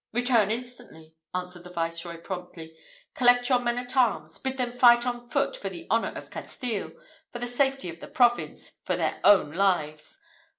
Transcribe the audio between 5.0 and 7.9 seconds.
on foot for the honour of Castile for the safety